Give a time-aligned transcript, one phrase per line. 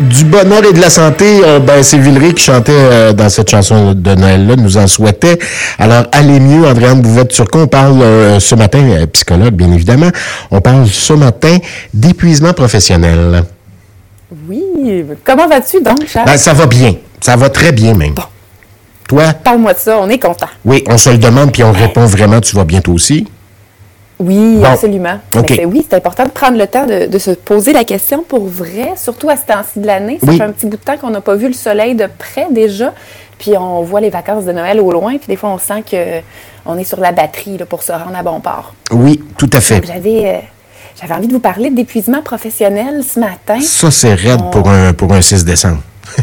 [0.00, 3.50] du bonheur et de la santé, euh, ben, c'est Villeray qui chantait euh, dans cette
[3.50, 5.38] chanson de Noël-là, nous en souhaitait.
[5.78, 7.62] Alors, allez mieux, Andréane bouvette quoi?
[7.62, 10.10] on parle euh, ce matin, psychologue bien évidemment,
[10.50, 11.56] on parle ce matin
[11.92, 13.44] d'épuisement professionnel.
[14.48, 14.62] Oui,
[15.24, 16.26] comment vas-tu donc, Charles?
[16.26, 18.14] Ben, ça va bien, ça va très bien même.
[18.14, 18.22] Bon.
[19.08, 19.34] Toi?
[19.44, 20.48] Parle-moi de ça, on est content.
[20.64, 23.26] Oui, on se le demande, puis on répond vraiment, tu vas bientôt aussi?
[24.22, 25.18] Oui, absolument.
[25.66, 29.28] oui, c'est important de prendre le temps de, se poser la question pour vrai, surtout
[29.28, 30.18] à ce temps-ci de l'année.
[30.24, 32.46] Ça fait un petit bout de temps qu'on n'a pas vu le soleil de près
[32.50, 32.92] déjà.
[33.38, 35.82] Puis on voit les vacances de Noël au loin, puis des fois on sent
[36.64, 38.74] qu'on est sur la batterie pour se rendre à bon port.
[38.92, 39.82] Oui, tout à fait.
[39.84, 40.38] J'avais euh,
[41.00, 43.60] j'avais envie de vous parler d'épuisement professionnel ce matin.
[43.60, 45.80] Ça, c'est raide pour, un, pour un 6 décembre.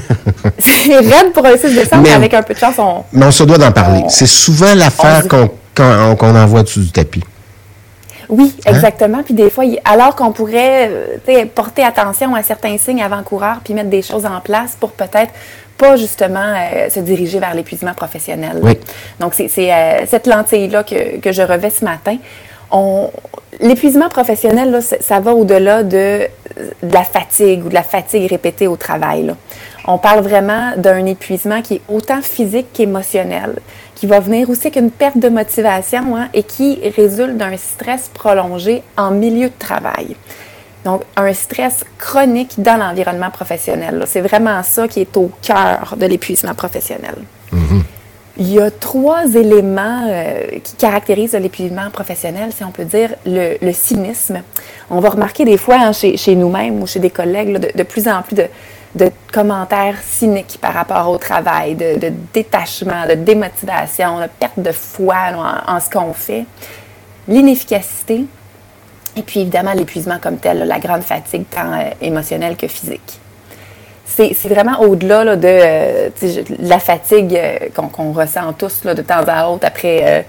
[0.59, 3.03] c'est raide pour un 6 décembre, mais avec un peu de chance, on.
[3.11, 4.03] Mais on se doit d'en parler.
[4.07, 5.23] C'est souvent l'affaire
[5.75, 7.23] qu'on envoie dessus du tapis.
[8.29, 8.69] Oui, hein?
[8.69, 9.23] exactement.
[9.23, 10.89] Puis des fois, alors qu'on pourrait
[11.27, 15.33] euh, porter attention à certains signes avant-coureurs, puis mettre des choses en place pour peut-être
[15.77, 18.59] pas justement euh, se diriger vers l'épuisement professionnel.
[18.61, 18.77] Oui.
[19.19, 22.17] Donc, c'est euh, cette lentille-là que, que, je revais ce matin.
[23.59, 26.27] L'épuisement professionnel, ça va au-delà de,
[26.83, 29.33] la fatigue ou de la fatigue répétée au travail.
[29.85, 33.55] On parle vraiment d'un épuisement qui est autant physique qu'émotionnel
[33.99, 38.09] qui va venir aussi avec une perte de motivation hein, et qui résulte d'un stress
[38.13, 40.15] prolongé en milieu de travail.
[40.85, 44.05] Donc, un stress chronique dans l'environnement professionnel.
[44.07, 47.15] C'est vraiment ça qui est au cœur de l'épuisement professionnel.
[48.41, 53.71] Il y a trois éléments euh, qui caractérisent l'épuisement professionnel, si on peut dire, le,
[53.73, 54.41] cynisme.
[54.89, 58.21] On va remarquer des fois hein, chez, nous-mêmes ou chez des collègues de, plus en
[58.21, 58.45] plus de,
[58.95, 65.17] de commentaires cyniques par rapport au travail, de, détachement, de démotivation, de perte de foi
[65.67, 66.45] en, ce qu'on fait,
[67.27, 68.23] l'inefficacité
[69.17, 73.19] et puis évidemment l'épuisement comme tel, la grande fatigue tant euh, émotionnelle que physique.
[74.09, 76.09] C'est vraiment au-delà de, euh,
[76.59, 80.25] la fatigue euh, qu'on ressent tous de temps à autre après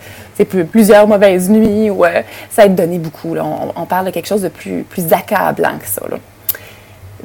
[0.70, 2.04] plusieurs mauvaises nuits ou
[2.50, 3.34] ça a donné beaucoup.
[3.36, 6.02] On, parle de quelque chose de plus, accablant que ça.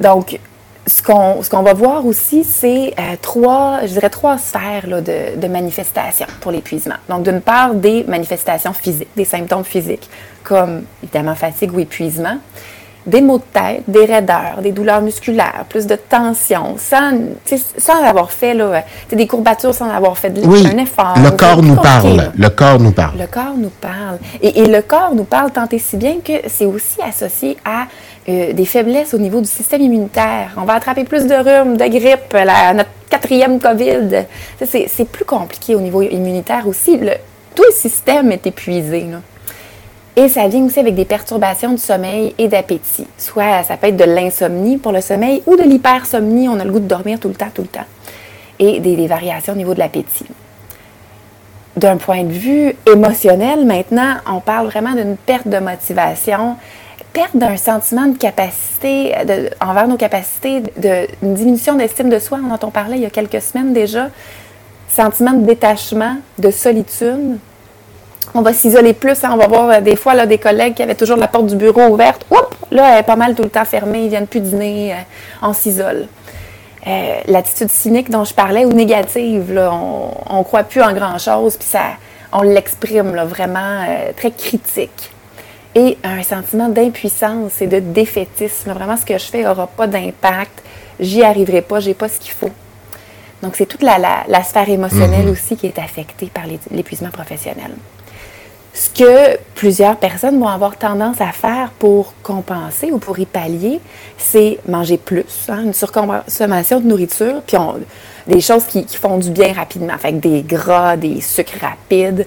[0.00, 0.38] Donc,
[0.86, 6.26] ce qu'on va voir aussi, c'est euh, trois, je dirais trois sphères de, de manifestation
[6.40, 6.94] pour l'épuisement.
[7.08, 10.08] Donc, d'une part, des manifestations physiques, des symptômes physiques,
[10.44, 12.38] comme évidemment fatigue ou épuisement,
[13.06, 17.12] des maux de tête, des raideurs, des douleurs musculaires, plus de tension, sans,
[17.78, 21.14] sans avoir fait là, des courbatures, sans avoir fait de, un effort.
[21.16, 22.32] Le corps nous parle.
[22.36, 23.18] Le corps nous parle.
[23.18, 24.18] Le corps nous parle.
[24.42, 27.86] Et, et le corps nous parle tant et si bien que c'est aussi associé à
[28.28, 30.50] euh, des faiblesses au niveau du système immunitaire.
[30.56, 34.24] On va attraper plus de rhume, de grippe, la, notre quatrième COVID.
[34.64, 36.96] C'est plus compliqué au niveau immunitaire aussi.
[36.98, 37.12] Le,
[37.54, 39.06] tout le système est épuisé.
[40.18, 43.06] Et ça vient aussi avec des perturbations du sommeil et d'appétit.
[43.18, 46.72] Soit ça peut être de l'insomnie pour le sommeil ou de l'hypersomnie, on a le
[46.72, 47.84] goût de dormir tout le temps, tout le temps.
[48.58, 50.24] Et des, variations au niveau de l'appétit.
[51.76, 56.56] D'un point de vue émotionnel, maintenant, on parle vraiment d'une perte de motivation,
[57.12, 62.66] perte d'un sentiment de capacité, de, envers nos capacités, de, diminution d'estime de soi dont
[62.66, 64.08] on parlait il y a quelques semaines déjà,
[64.88, 67.38] sentiment de détachement, de solitude.
[68.34, 69.30] On va s'isoler plus, hein.
[69.32, 71.56] on va voir euh, des fois là, des collègues qui avaient toujours la porte du
[71.56, 72.26] bureau ouverte.
[72.30, 74.96] Oups, là, elle est pas mal tout le temps fermée, ils viennent plus dîner, euh,
[75.42, 76.06] on s'isole.
[76.86, 81.68] Euh, l'attitude cynique dont je parlais ou négative, on ne croit plus en grand-chose, puis
[81.68, 81.80] ça,
[82.32, 83.84] on l'exprime vraiment
[84.16, 85.10] très critique
[85.74, 88.72] et un sentiment d'impuissance et de défaitisme.
[88.72, 90.62] Vraiment, ce que je fais n'aura pas d'impact,
[91.00, 92.50] j'y arriverai pas, j'ai pas ce qu'il faut.
[93.42, 95.32] Donc, c'est toute la, sphère émotionnelle mhm.
[95.32, 97.72] aussi qui est affectée par l'épuisement professionnel.
[98.76, 103.80] Ce que plusieurs personnes vont avoir tendance à faire pour compenser ou pour y pallier,
[104.18, 107.56] c'est manger plus, hein, une surconsommation de nourriture, puis
[108.26, 112.26] des choses qui, font du bien rapidement, fait des gras, des sucres rapides.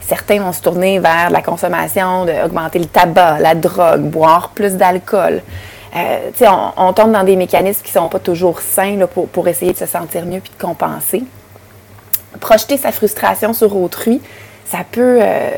[0.00, 5.42] Certains vont se tourner vers la consommation, d'augmenter le tabac, la drogue, boire plus d'alcool.
[5.94, 9.48] Euh, on, on, tombe dans des mécanismes qui ne sont pas toujours sains pour, pour,
[9.48, 11.24] essayer de se sentir mieux puis de compenser.
[12.40, 14.22] Projeter sa frustration sur autrui,
[14.70, 15.50] ça peut, euh,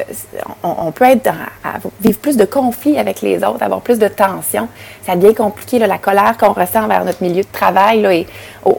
[0.62, 4.68] on, peut être à vivre plus de conflits avec les autres, avoir plus de tensions.
[5.06, 5.78] Ça devient compliqué.
[5.78, 8.26] la colère qu'on ressent vers notre milieu de travail là, est,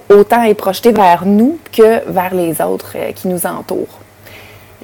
[0.10, 4.00] autant est projetée vers nous que vers les autres euh, qui nous entourent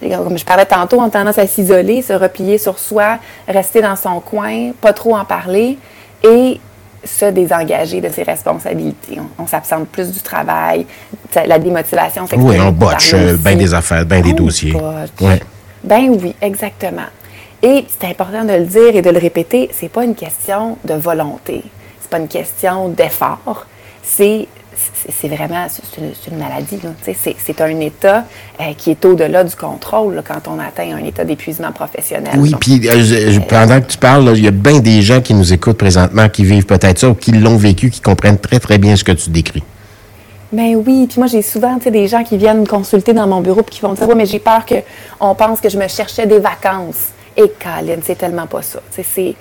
[0.02, 3.18] comme je parlais tantôt, ont tendance à s'isoler, se replier sur soi,
[3.50, 5.78] rester dans son coin, pas trop en parler
[6.24, 6.60] et
[7.04, 9.18] se désengager de ses responsabilités.
[9.38, 10.86] On, s'absente plus du travail,
[11.46, 14.76] la démotivation Oui, on botche bien des affaires, bien des dossiers.
[15.22, 15.40] Ouais.
[15.84, 17.08] Ben oui, exactement.
[17.62, 20.94] Et c'est important de le dire et de le répéter, c'est pas une question de
[20.94, 21.64] volonté,
[22.00, 23.66] c'est pas une question d'effort,
[24.02, 24.48] c'est
[25.10, 26.80] c'est vraiment c'est une, maladie.
[27.04, 28.26] C'est un état
[28.60, 32.34] euh, qui est au-delà du contrôle quand on atteint un état d'épuisement professionnel.
[32.38, 35.54] Oui, puis euh, pendant que tu parles, il y a bien des gens qui nous
[35.54, 38.96] écoutent présentement, qui vivent peut-être ça ou qui l'ont vécu, qui comprennent très, très bien
[38.96, 39.64] ce que tu décris.
[40.52, 43.70] Ben oui, puis moi j'ai souvent des gens qui viennent consulter dans mon bureau et
[43.70, 47.10] qui vont dire Oui, mais j'ai peur qu'on pense que je me cherchais des vacances.
[47.38, 48.82] Et Colin, c'est tellement pas ça.
[48.92, 49.36] C'est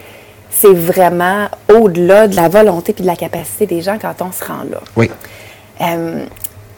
[0.60, 4.44] c'est vraiment au-delà de la volonté et de la capacité des gens quand on se
[4.44, 4.80] rend là.
[4.96, 5.10] Oui.
[5.80, 6.24] Euh,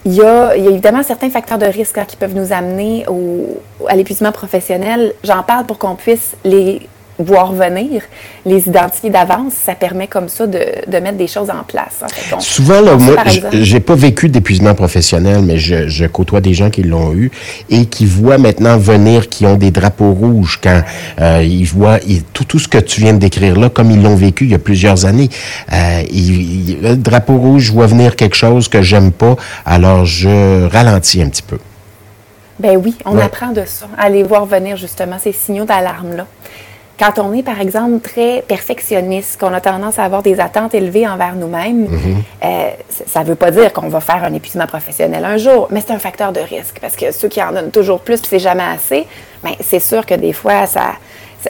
[0.04, 3.96] il y, a, évidemment certains facteurs de risque hein, qui peuvent nous amener au, à
[3.96, 5.12] l'épuisement professionnel.
[5.24, 6.88] J'en parle pour qu'on puisse les
[7.22, 8.02] voir venir,
[8.44, 10.58] les identifier d'avance, ça permet comme ça de,
[11.00, 12.04] mettre des choses en place.
[12.38, 13.16] Souvent, là, moi,
[13.52, 17.30] j'ai pas vécu d'épuisement professionnel, mais je, côtoie des gens qui l'ont eu
[17.68, 20.82] et qui voient maintenant venir, qui ont des drapeaux rouges quand
[21.20, 21.98] euh, ils voient
[22.32, 24.54] tout, tout ce que tu viens de décrire là, comme ils l'ont vécu il y
[24.54, 25.28] a plusieurs années.
[25.72, 31.22] Euh, le drapeau rouge, je vois venir quelque chose que j'aime pas, alors je ralentis
[31.22, 31.58] un petit peu.
[32.58, 36.26] Ben oui, on apprend de ça, aller voir venir justement ces signaux d'alarme-là.
[37.00, 41.08] Quand on est, par exemple, très perfectionniste, qu'on a tendance à avoir des attentes élevées
[41.08, 42.22] envers nous-mêmes, mhm.
[42.44, 42.70] euh,
[43.06, 45.94] ça ne veut pas dire qu'on va faire un épuisement professionnel un jour, mais c'est
[45.94, 48.64] un facteur de risque parce que ceux qui en donnent toujours plus, puis c'est jamais
[48.64, 49.06] assez,
[49.42, 50.92] bien, c'est sûr que des fois, ça,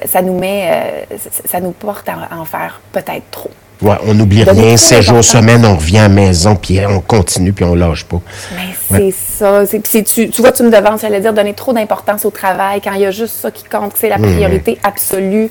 [0.05, 1.17] ça, nous met, euh,
[1.47, 3.50] ça nous porte à en faire peut-être trop.
[3.82, 4.77] Ouais, on n'oublie rien.
[4.77, 8.21] 16 jours semaine, on revient à la maison, puis on continue, puis on lâche pas.
[8.55, 9.65] Mais c'est ça.
[9.67, 13.00] tu, tu vois, tu me devances, j'allais dire, donner trop d'importance au travail quand il
[13.00, 14.35] y a juste ça qui compte, que c'est la mmh.
[14.35, 15.49] priorité absolue,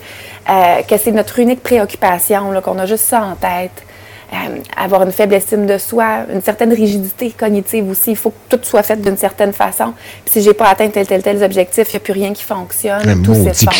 [0.50, 3.84] euh, que c'est notre unique préoccupation, qu'on a juste ça en tête.
[4.31, 8.12] Euh, avoir une faible estime de soi, une certaine rigidité cognitive aussi.
[8.12, 9.94] Il faut que tout soit fait d'une certaine façon.
[10.24, 12.44] Puis si j'ai pas atteint tel, tel, tel objectif, il n'y a plus rien qui
[12.44, 13.02] fonctionne.
[13.06, 13.72] Le tout mot dit que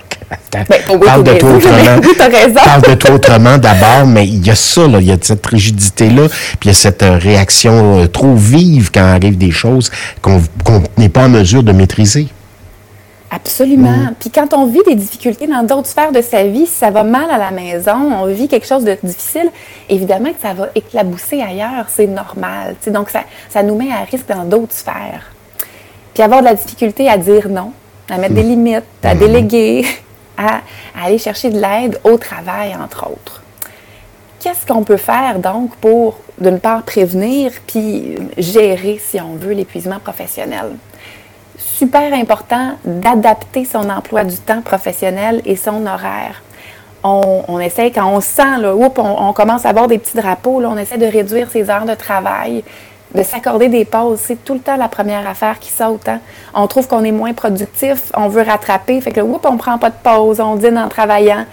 [0.52, 2.00] ben, parle de toi autrement.
[2.64, 5.46] parle de toi autrement d'abord, mais il y a ça, là, il y a cette
[5.46, 9.90] rigidité-là, puis il y a cette euh, réaction euh, trop vive quand arrive des choses
[10.20, 10.40] qu'on
[10.98, 12.28] n'est pas en mesure de maîtriser.
[13.34, 13.88] Absolument.
[13.88, 14.14] Mm.
[14.20, 17.02] Puis quand on vit des difficultés dans d'autres sphères de sa vie, si ça va
[17.02, 19.48] mal à la maison, on vit quelque chose de difficile,
[19.88, 22.76] évidemment que ça va éclabousser ailleurs, c'est normal.
[22.88, 25.32] Donc ça, ça nous met à risque dans d'autres sphères.
[26.12, 27.72] Puis avoir de la difficulté à dire non,
[28.10, 28.48] à mettre des mm.
[28.48, 29.18] limites, à mm.
[29.18, 29.86] déléguer,
[30.36, 30.60] à,
[31.00, 33.42] aller chercher de l'aide au travail, entre autres.
[34.40, 40.00] Qu'est-ce qu'on peut faire donc pour, d'une part, prévenir puis gérer, si on veut, l'épuisement
[40.00, 40.72] professionnel?
[41.56, 46.42] Super important d'adapter son emploi du temps professionnel et son horaire.
[47.04, 50.76] On, essaie, quand on sent, là, on, on, commence à avoir des petits drapeaux, on
[50.76, 52.62] essaie de réduire ses heures de travail,
[53.14, 54.20] de s'accorder des pauses.
[54.22, 56.08] C'est tout le temps la première affaire qui saute.
[56.08, 56.20] Hein.
[56.54, 59.78] On trouve qu'on est moins productif, on veut rattraper, fait que là, oups, on prend
[59.78, 61.44] pas de pause, on dîne en travaillant.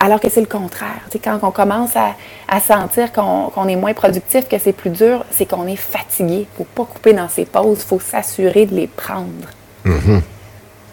[0.00, 1.00] Alors que c'est le contraire.
[1.22, 5.66] quand on commence à, sentir qu'on est moins productif, que c'est plus dur, c'est qu'on
[5.66, 6.34] est fatigué.
[6.34, 9.48] Il ne faut pas couper dans ses pauses, il faut s'assurer de les prendre.
[9.86, 10.20] Mm-hmm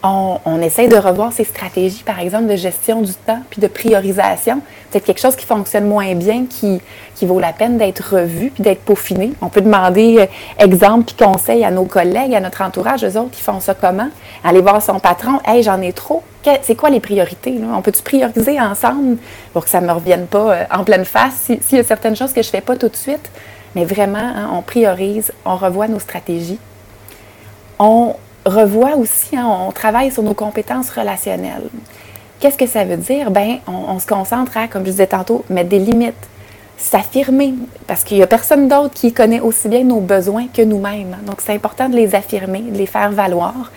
[0.04, 4.62] on, essaie de revoir ses stratégies, par exemple, de gestion du temps puis de priorisation.
[4.90, 6.82] Peut-être quelque chose qui fonctionne moins bien, qui,
[7.24, 9.34] vaut la peine d'être revu puis d'être peaufiné.
[9.42, 10.26] On peut demander euh,
[10.58, 14.10] exemple puis conseil à nos collègues, à notre entourage, eux autres, qui font ça comment?
[14.44, 16.24] Aller voir son patron, hey, j'en ai trop.
[16.64, 17.60] C'est quoi les priorités?
[17.72, 19.18] On peut-tu prioriser ensemble
[19.54, 22.16] pour que ça ne me revienne pas euh, en pleine face s'il y a certaines
[22.16, 23.30] choses que je ne fais pas tout de suite?
[23.76, 26.58] Mais vraiment, hein, on priorise, on revoit nos stratégies.
[27.78, 31.70] On, revoit aussi, hein, on travaille sur nos compétences relationnelles.
[32.40, 33.30] Qu'est-ce que ça veut dire?
[33.30, 36.16] Ben, on, se concentre à, comme je disais tantôt, mettre des limites,
[36.78, 37.54] s'affirmer,
[37.86, 41.18] parce qu'il n'y a personne d'autre qui connaît aussi bien nos besoins que nous-mêmes.
[41.28, 43.72] Donc, c'est important de les affirmer, de les faire valoir,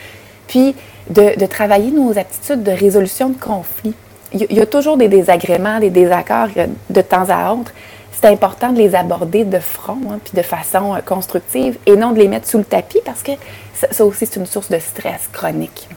[0.46, 0.74] puis
[1.10, 3.94] de, travailler nos aptitudes de résolution de conflits.
[4.32, 6.48] Il y, a toujours des désagréments, des désaccords
[6.90, 7.72] de temps à autre.
[8.20, 12.12] C'est important de les aborder de front, hein, puis de façon euh, constructive, et non
[12.12, 13.32] de les mettre sous le tapis, parce que
[13.74, 15.88] ça, aussi, c'est une source de stress chronique.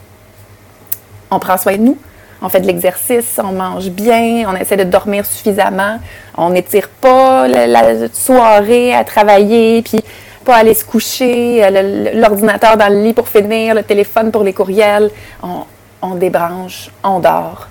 [1.32, 1.98] On prend soin de nous,
[2.42, 6.00] on fait de l'exercice, on mange bien, on essaie de dormir suffisamment,
[6.36, 10.00] on n'étire pas la, soirée à travailler, puis
[10.44, 14.54] pas aller se coucher, euh, l'ordinateur dans le lit pour finir, le téléphone pour les
[14.54, 15.12] courriels.
[15.44, 15.66] On,
[16.02, 17.68] on débranche, on dort.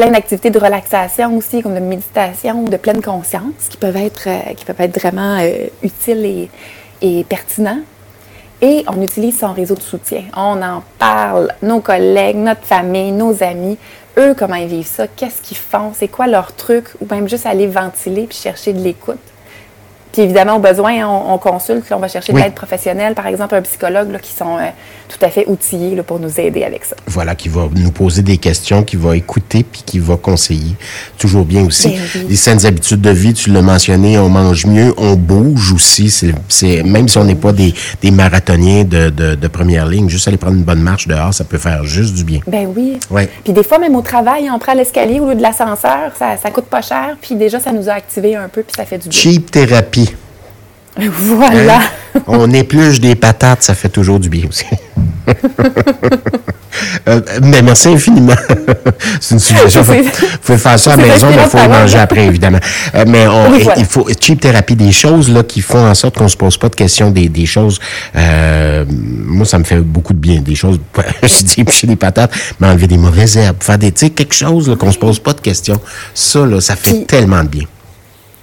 [0.00, 4.54] Plein d'activités de relaxation aussi, comme de méditation, de pleine conscience, qui peuvent être, euh,
[4.56, 6.50] qui peuvent être vraiment euh, utiles et,
[7.02, 7.80] et pertinents.
[8.62, 10.22] Et on utilise son réseau de soutien.
[10.34, 13.76] On en parle, nos collègues, notre famille, nos amis,
[14.16, 17.44] eux, comment ils vivent ça, qu'est-ce qu'ils font, c'est quoi leur truc, ou même juste
[17.44, 19.18] aller ventiler puis chercher de l'écoute.
[20.12, 23.62] Puis évidemment, au besoin, on, consulte, on va chercher de l'aide professionnelle, par exemple un
[23.62, 24.70] psychologue, là, qui sont euh,
[25.10, 26.94] tout à fait outillés là, pour nous aider avec ça.
[27.06, 30.76] Voilà, qui va nous poser des questions, qui va écouter, puis qui va conseiller.
[31.18, 31.88] Toujours bien aussi.
[31.88, 36.10] Ben Les saines habitudes de vie, tu l'as mentionné, on mange mieux, on bouge aussi.
[36.48, 40.28] C'est Même si on n'est pas des, des marathoniens de, de, de, première ligne, juste
[40.28, 42.40] aller prendre une bonne marche dehors, ça peut faire juste du bien.
[42.46, 42.98] Ben oui.
[43.10, 43.28] Ouais.
[43.42, 46.50] Puis des fois, même au travail, on prend l'escalier au lieu de l'ascenseur, ça, ça
[46.50, 49.08] coûte pas cher, puis déjà, ça nous a activé un peu, puis ça fait du
[49.08, 49.18] bien.
[49.18, 50.14] Cheap thérapie.
[50.96, 51.78] Voilà.
[51.78, 52.22] Hein?
[52.26, 54.64] On épluche des patates, ça fait toujours du bien aussi.
[57.08, 58.34] Euh, mais merci infiniment.
[59.20, 59.82] c'est une suggestion.
[59.82, 59.94] Vous
[60.42, 62.60] pouvez faire ça à la maison, mais il faut manger après, évidemment.
[62.94, 63.26] Euh, mais
[63.76, 66.68] il faut cheap thérapie, des choses là qui font en sorte qu'on se pose pas
[66.68, 67.78] de questions, des, des choses.
[68.16, 70.40] Euh, moi, ça me fait beaucoup de bien.
[70.40, 70.78] Des choses.
[71.22, 74.34] je dis éplucher des patates, mais enlever des mauvaises herbes, faire des, tu sais, quelque
[74.34, 75.80] chose qu'on se pose pas de questions.
[76.14, 77.64] Ça là, ça fait tellement de bien.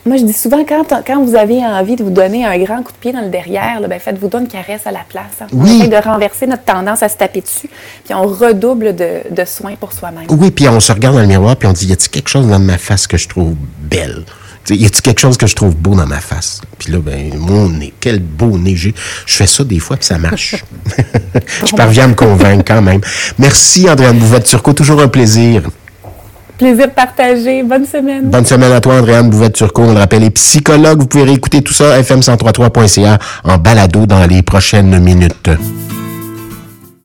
[0.07, 2.93] Moi, je dis souvent, quand, quand vous avez envie de vous donner un grand coup
[2.93, 5.25] de pied dans le derrière, ben, faites-vous donner une caresse à la place.
[5.41, 5.47] Hein.
[5.53, 7.69] On essaie de renverser notre tendance à se taper dessus,
[8.05, 10.25] puis on redouble de, soins pour soi-même.
[10.29, 12.47] Oui, puis on se regarde dans le miroir, puis on dit, y a-t-il quelque chose
[12.47, 14.23] dans ma face que je trouve belle?
[14.69, 16.61] y a-t-il quelque chose que je trouve beau dans ma face?
[16.77, 18.93] Puis là, ben, mon nez, quel beau nez j'ai.
[19.25, 20.55] Je fais ça des fois, puis ça marche.
[21.65, 22.99] je parviens à me convaincre quand même.
[23.37, 24.73] Merci, Andréane Bouvette-Turcot.
[24.73, 25.63] Toujours un plaisir.
[26.57, 27.63] Plaisir partagé.
[27.63, 28.29] Bonne semaine.
[28.29, 29.83] Bonne semaine à toi, Andréane Bouvette-Turcot.
[29.83, 30.99] On le rappelle, les psychologues.
[31.01, 35.49] Vous pouvez réécouter tout ça, fm1033.ca, en balado dans les prochaines minutes.